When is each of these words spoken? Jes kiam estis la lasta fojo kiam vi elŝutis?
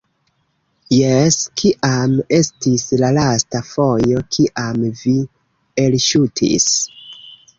Jes 0.93 1.35
kiam 1.61 2.15
estis 2.37 2.85
la 3.03 3.11
lasta 3.17 3.61
fojo 3.69 4.23
kiam 4.37 4.81
vi 5.03 5.15
elŝutis? 5.85 6.67